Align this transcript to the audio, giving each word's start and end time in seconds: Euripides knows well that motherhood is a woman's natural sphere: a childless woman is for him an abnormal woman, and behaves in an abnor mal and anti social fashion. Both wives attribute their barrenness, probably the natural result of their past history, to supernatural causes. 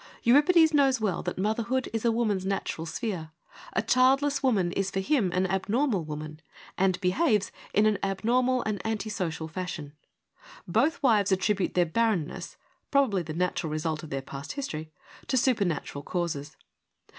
Euripides 0.23 0.73
knows 0.73 0.99
well 0.99 1.21
that 1.21 1.37
motherhood 1.37 1.87
is 1.93 2.03
a 2.03 2.11
woman's 2.11 2.43
natural 2.43 2.87
sphere: 2.87 3.29
a 3.73 3.83
childless 3.83 4.41
woman 4.41 4.71
is 4.71 4.89
for 4.89 4.99
him 4.99 5.31
an 5.31 5.45
abnormal 5.45 6.03
woman, 6.03 6.41
and 6.75 6.99
behaves 7.01 7.51
in 7.71 7.85
an 7.85 7.99
abnor 8.01 8.43
mal 8.43 8.63
and 8.63 8.83
anti 8.83 9.11
social 9.11 9.47
fashion. 9.47 9.93
Both 10.67 11.03
wives 11.03 11.31
attribute 11.31 11.75
their 11.75 11.85
barrenness, 11.85 12.57
probably 12.89 13.21
the 13.21 13.35
natural 13.35 13.69
result 13.71 14.01
of 14.01 14.09
their 14.09 14.23
past 14.23 14.53
history, 14.53 14.91
to 15.27 15.37
supernatural 15.37 16.01
causes. 16.01 16.57